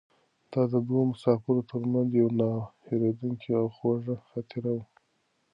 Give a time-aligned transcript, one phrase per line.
[0.51, 2.49] دا د دوو مسافرو تر منځ یوه نه
[2.87, 4.85] هېرېدونکې او خوږه خاطره وه.